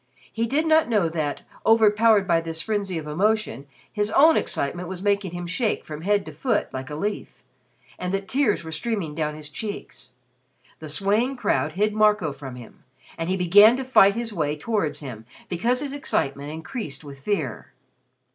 [0.33, 5.03] He did not know that, overpowered by this frenzy of emotion, his own excitement was
[5.03, 7.43] making him shake from head to foot like a leaf,
[7.99, 10.13] and that tears were streaming down his cheeks.
[10.79, 12.83] The swaying crowd hid Marco from him,
[13.15, 17.71] and he began to fight his way towards him because his excitement increased with fear.